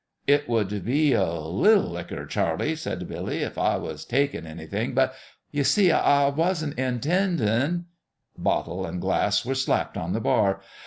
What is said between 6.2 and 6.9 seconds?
wasn't